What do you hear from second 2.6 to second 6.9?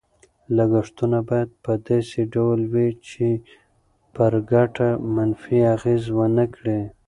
وي چې پر ګټه منفي اغېز ونه کړي.